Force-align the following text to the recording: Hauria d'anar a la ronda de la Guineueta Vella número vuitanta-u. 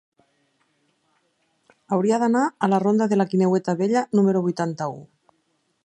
Hauria 1.97 2.19
d'anar 2.23 2.47
a 2.47 2.71
la 2.75 2.81
ronda 2.85 3.09
de 3.13 3.21
la 3.21 3.29
Guineueta 3.35 3.77
Vella 3.83 4.05
número 4.21 4.43
vuitanta-u. 4.49 4.99